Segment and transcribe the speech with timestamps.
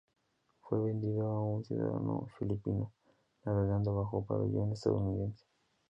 [0.63, 2.91] Fue vendido a un ciudadano filipino,
[3.45, 5.45] navegando bajo pabellón estadounidense.